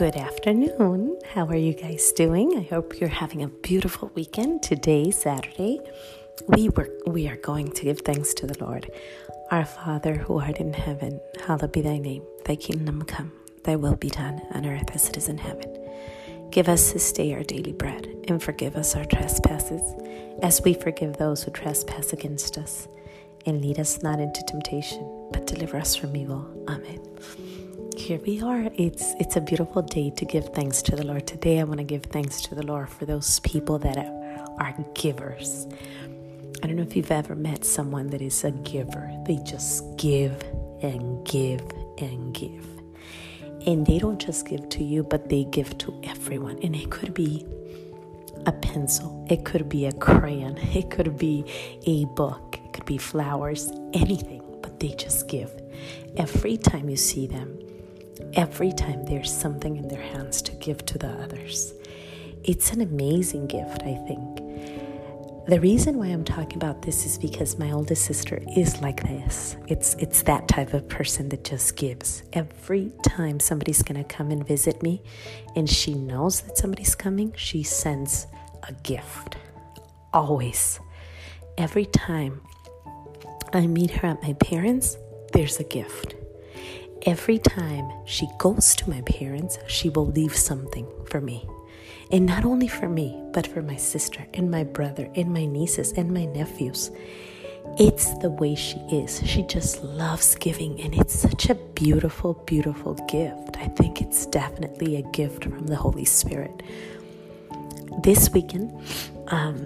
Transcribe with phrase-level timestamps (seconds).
[0.00, 1.18] Good afternoon.
[1.34, 2.56] How are you guys doing?
[2.56, 4.62] I hope you're having a beautiful weekend.
[4.62, 5.78] Today, Saturday,
[6.46, 8.90] we were we are going to give thanks to the Lord.
[9.50, 12.22] Our Father who art in heaven, hallowed be thy name.
[12.46, 13.30] Thy kingdom come,
[13.64, 15.70] thy will be done on earth as it is in heaven.
[16.50, 19.82] Give us this day our daily bread, and forgive us our trespasses,
[20.42, 22.88] as we forgive those who trespass against us.
[23.44, 26.48] And lead us not into temptation, but deliver us from evil.
[26.70, 27.00] Amen
[27.96, 28.70] here we are.
[28.74, 31.26] It's it's a beautiful day to give thanks to the Lord.
[31.26, 35.66] Today I want to give thanks to the Lord for those people that are givers.
[36.62, 39.10] I don't know if you've ever met someone that is a giver.
[39.26, 40.42] They just give
[40.82, 41.62] and give
[41.98, 42.66] and give.
[43.66, 46.58] And they don't just give to you, but they give to everyone.
[46.62, 47.46] And it could be
[48.46, 51.44] a pencil, it could be a crayon, it could be
[51.86, 55.50] a book, it could be flowers, anything, but they just give.
[56.16, 57.58] Every time you see them,
[58.34, 61.74] every time there's something in their hands to give to the others.
[62.44, 64.40] It's an amazing gift, I think.
[65.46, 69.56] The reason why I'm talking about this is because my oldest sister is like this.
[69.66, 72.22] It's it's that type of person that just gives.
[72.32, 75.02] Every time somebody's going to come and visit me
[75.56, 78.26] and she knows that somebody's coming, she sends
[78.68, 79.38] a gift.
[80.12, 80.78] Always.
[81.58, 82.42] Every time
[83.52, 84.96] I meet her at my parents',
[85.32, 86.14] there's a gift
[87.06, 91.48] every time she goes to my parents, she will leave something for me.
[92.12, 95.92] And not only for me, but for my sister and my brother and my nieces
[95.92, 96.90] and my nephews.
[97.78, 99.22] It's the way she is.
[99.24, 103.56] She just loves giving, and it's such a beautiful, beautiful gift.
[103.58, 106.62] I think it's definitely a gift from the Holy Spirit.
[108.02, 108.72] This weekend,
[109.28, 109.56] um,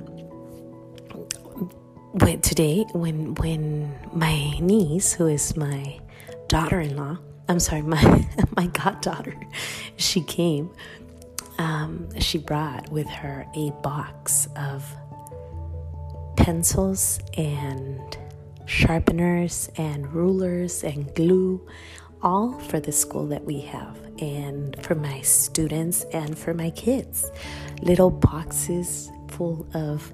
[2.12, 5.98] when, today, when when my niece, who is my
[6.48, 9.34] daughter-in-law i'm sorry my my goddaughter
[9.96, 10.70] she came
[11.58, 14.84] um, she brought with her a box of
[16.36, 18.18] pencils and
[18.66, 21.64] sharpeners and rulers and glue
[22.22, 27.30] all for the school that we have and for my students and for my kids.
[27.82, 30.12] Little boxes full of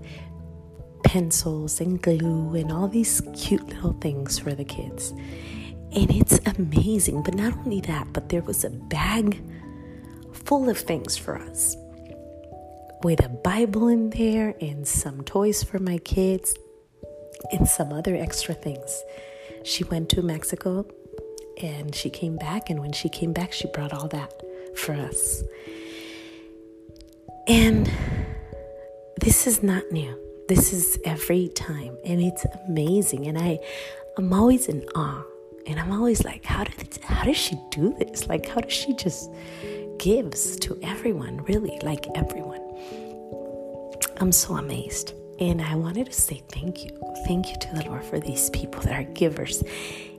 [1.04, 5.14] pencils and glue and all these cute little things for the kids
[5.94, 7.22] and it's amazing.
[7.22, 9.42] But not only that, but there was a bag
[10.32, 11.76] full of things for us
[13.02, 16.54] with a Bible in there and some toys for my kids
[17.50, 19.02] and some other extra things.
[19.64, 20.86] She went to Mexico
[21.62, 24.32] and she came back, and when she came back, she brought all that
[24.76, 25.42] for us.
[27.46, 27.90] And
[29.20, 30.18] this is not new.
[30.48, 33.26] This is every time, and it's amazing.
[33.26, 33.58] And I,
[34.16, 35.22] I'm always in awe
[35.66, 38.28] and I'm always like, how did how does she do this?
[38.28, 39.30] Like, how does she just
[39.98, 41.44] gives to everyone?
[41.44, 42.60] Really, like everyone.
[44.18, 45.14] I'm so amazed.
[45.38, 46.90] And I wanted to say thank you.
[47.26, 49.62] Thank you to the Lord for these people that are givers.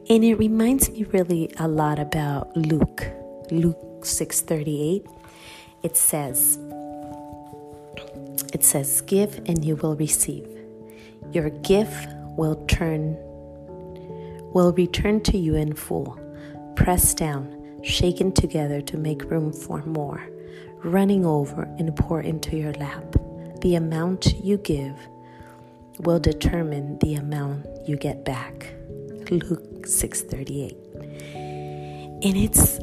[0.09, 3.05] And it reminds me really a lot about Luke.
[3.51, 5.05] Luke 6:38.
[5.83, 6.57] It says
[8.53, 10.47] it says give and you will receive.
[11.31, 13.17] Your gift will turn
[14.53, 16.19] will return to you in full,
[16.75, 20.29] pressed down, shaken together to make room for more,
[20.83, 23.15] running over and pour into your lap.
[23.61, 24.95] The amount you give
[25.99, 28.73] will determine the amount you get back.
[29.29, 30.75] Luke 6:38.
[32.23, 32.79] And it's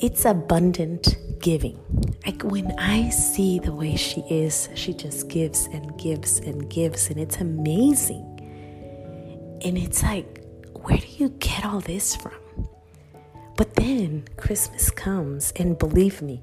[0.00, 1.78] it's abundant giving.
[2.24, 7.10] Like when I see the way she is, she just gives and gives and gives
[7.10, 8.24] and it's amazing.
[9.64, 10.40] And it's like
[10.82, 12.32] where do you get all this from?
[13.56, 16.42] But then Christmas comes, and believe me,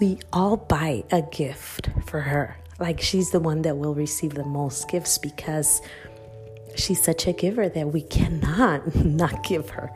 [0.00, 2.56] we all buy a gift for her.
[2.80, 5.80] Like she's the one that will receive the most gifts because
[6.74, 9.90] she's such a giver that we cannot not give her.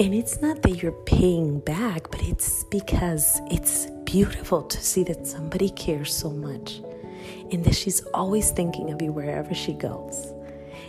[0.00, 5.26] And it's not that you're paying back, but it's because it's beautiful to see that
[5.26, 6.82] somebody cares so much
[7.50, 10.32] and that she's always thinking of you wherever she goes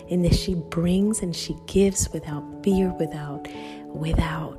[0.10, 3.48] and that she brings and she gives without fear, without
[3.88, 4.58] without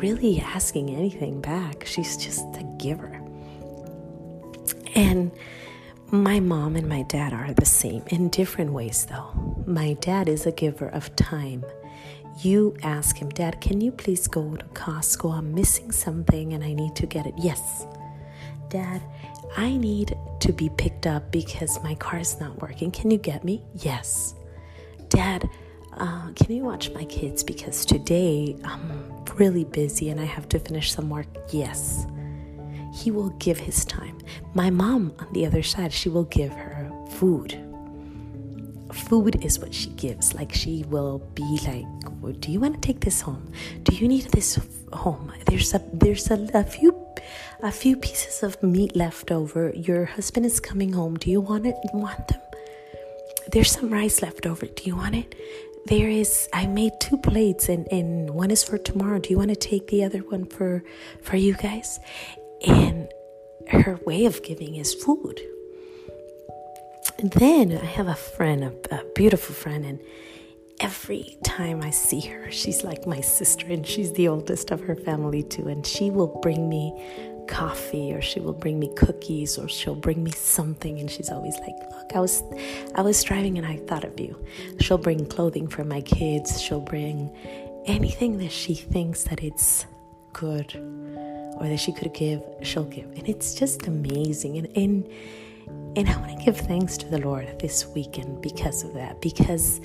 [0.00, 1.84] really asking anything back.
[1.86, 3.20] She's just a giver.
[4.94, 5.32] And
[6.10, 9.32] my mom and my dad are the same in different ways, though.
[9.66, 11.64] My dad is a giver of time.
[12.40, 15.38] You ask him, Dad, can you please go to Costco?
[15.38, 17.34] I'm missing something and I need to get it.
[17.36, 17.86] Yes.
[18.68, 19.02] Dad,
[19.56, 22.90] I need to be picked up because my car is not working.
[22.90, 23.62] Can you get me?
[23.74, 24.34] Yes.
[25.12, 25.50] Dad,
[25.98, 30.58] uh, can you watch my kids because today I'm really busy and I have to
[30.58, 31.26] finish some work?
[31.50, 32.06] Yes.
[32.94, 34.16] He will give his time.
[34.54, 37.60] My mom, on the other side, she will give her food.
[38.90, 40.32] Food is what she gives.
[40.32, 43.52] Like she will be like, "Do you want to take this home?
[43.82, 44.58] Do you need this
[44.94, 45.30] home?
[45.44, 46.96] There's a there's a, a few
[47.60, 49.72] a few pieces of meat left over.
[49.76, 51.16] Your husband is coming home.
[51.18, 51.76] Do you want it?
[51.92, 52.40] Want them?
[53.52, 54.66] There's some rice left over.
[54.66, 55.34] Do you want it?
[55.86, 56.48] There is.
[56.52, 59.18] I made two plates, and and one is for tomorrow.
[59.18, 60.82] Do you want to take the other one for
[61.20, 62.00] for you guys?
[62.66, 63.08] And
[63.68, 65.40] her way of giving is food.
[67.18, 70.00] And then I have a friend, a, a beautiful friend, and
[70.80, 74.96] every time I see her, she's like my sister, and she's the oldest of her
[74.96, 75.68] family too.
[75.68, 76.92] And she will bring me
[77.48, 80.98] coffee, or she will bring me cookies, or she'll bring me something.
[81.00, 82.42] And she's always like, "Look, I was,
[82.94, 84.36] I was driving, and I thought of you."
[84.80, 86.60] She'll bring clothing for my kids.
[86.60, 87.30] She'll bring
[87.86, 89.86] anything that she thinks that it's
[90.32, 90.74] good
[91.62, 93.04] or that she could give, she'll give.
[93.04, 94.58] And it's just amazing.
[94.58, 95.08] And and,
[95.96, 99.20] and I want to give thanks to the Lord this weekend because of that.
[99.20, 99.80] Because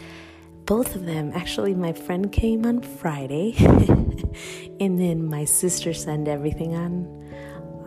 [0.66, 3.54] both of them, actually, my friend came on Friday,
[4.80, 7.27] and then my sister sent everything on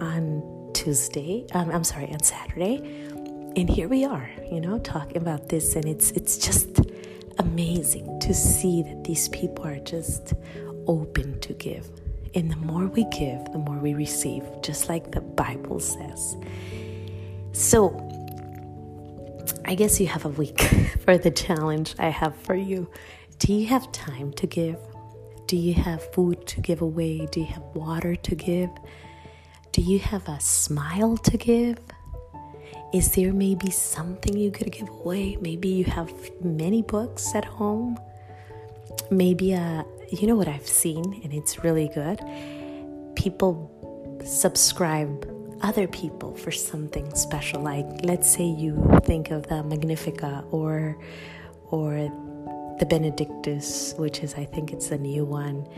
[0.00, 1.47] on Tuesday.
[1.52, 2.76] Um, I'm sorry, on Saturday.
[3.56, 6.81] And here we are, you know, talking about this, and it's it's just
[7.38, 10.35] amazing to see that these people are just
[10.87, 11.88] open to give.
[12.35, 16.37] And the more we give, the more we receive, just like the Bible says.
[17.52, 18.06] So,
[19.64, 20.61] I guess you have a week
[21.05, 22.88] for the challenge I have for you.
[23.38, 24.79] Do you have time to give?
[25.47, 27.26] Do you have food to give away?
[27.32, 28.70] Do you have water to give?
[29.72, 31.78] Do you have a smile to give?
[32.93, 35.37] Is there maybe something you could give away?
[35.40, 36.12] Maybe you have
[36.43, 37.96] many books at home.
[39.12, 42.20] Maybe a, you know what I've seen, and it's really good?
[43.14, 43.70] People
[44.25, 45.28] subscribe
[45.62, 47.62] other people for something special.
[47.62, 50.99] Like, let's say you think of the Magnificat or,
[51.70, 51.93] or
[52.81, 55.69] the Benedictus, which is, I think it's a new one.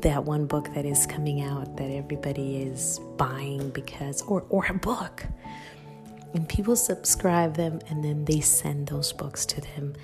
[0.00, 4.74] That one book that is coming out that everybody is buying because, or, or a
[4.74, 5.24] book.
[6.34, 9.94] And people subscribe them and then they send those books to them.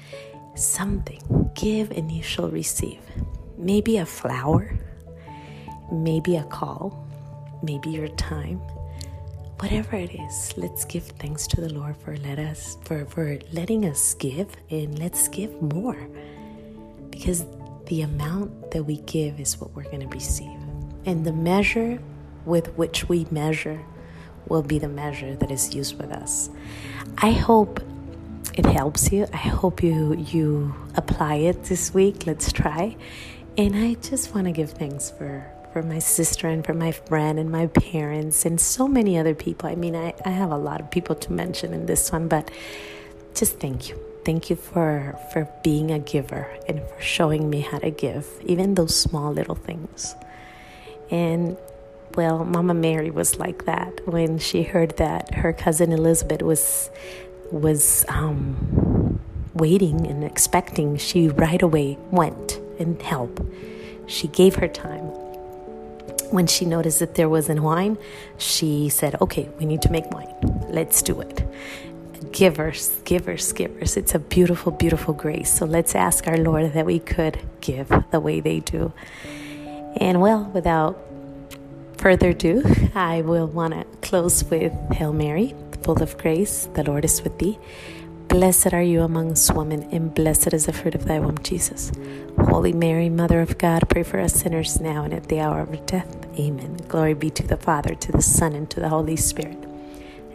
[0.54, 1.50] Something.
[1.54, 3.00] Give and you shall receive
[3.56, 4.78] maybe a flower,
[5.92, 7.04] maybe a call,
[7.62, 8.60] maybe your time.
[9.58, 13.86] Whatever it is, let's give thanks to the Lord for let us for, for letting
[13.86, 15.98] us give and let's give more.
[17.10, 17.44] Because
[17.88, 20.58] the amount that we give is what we're going to receive.
[21.04, 21.98] And the measure
[22.44, 23.80] with which we measure
[24.46, 26.50] will be the measure that is used with us.
[27.18, 27.80] I hope
[28.54, 29.26] it helps you.
[29.32, 32.26] I hope you you apply it this week.
[32.26, 32.96] Let's try.
[33.56, 37.38] And I just want to give thanks for, for my sister and for my friend
[37.38, 39.68] and my parents and so many other people.
[39.68, 42.50] I mean, I, I have a lot of people to mention in this one, but
[43.34, 43.98] just thank you.
[44.28, 48.74] Thank you for, for being a giver and for showing me how to give, even
[48.74, 50.14] those small little things.
[51.10, 51.56] And
[52.14, 56.90] well, Mama Mary was like that when she heard that her cousin Elizabeth was
[57.50, 59.18] was um,
[59.54, 60.98] waiting and expecting.
[60.98, 63.40] She right away went and help.
[64.08, 65.06] She gave her time.
[66.30, 67.96] When she noticed that there wasn't wine,
[68.36, 70.34] she said, Okay, we need to make wine.
[70.68, 71.48] Let's do it.
[72.32, 73.96] Givers, givers, givers.
[73.96, 75.52] It's a beautiful, beautiful grace.
[75.52, 78.92] So let's ask our Lord that we could give the way they do.
[79.96, 80.98] And well, without
[81.96, 82.62] further ado,
[82.94, 87.38] I will want to close with Hail Mary, full of grace, the Lord is with
[87.38, 87.58] thee.
[88.28, 91.90] Blessed are you amongst women, and blessed is the fruit of thy womb, Jesus.
[92.38, 95.70] Holy Mary, Mother of God, pray for us sinners now and at the hour of
[95.70, 96.16] our death.
[96.38, 96.76] Amen.
[96.88, 99.67] Glory be to the Father, to the Son, and to the Holy Spirit.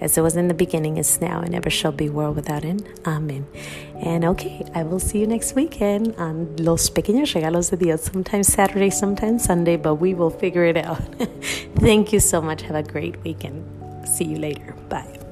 [0.04, 2.86] As it was in the beginning, is now, and ever shall be, world without end.
[3.08, 3.48] Amen.
[4.02, 8.04] And okay, I will see you next weekend on Los Pequeños Regalos de Dios.
[8.04, 11.02] Sometimes Saturday, sometimes Sunday, but we will figure it out.
[11.78, 12.64] Thank you so much.
[12.64, 13.64] Have a great weekend.
[14.06, 14.76] See you later.
[14.90, 15.23] Bye.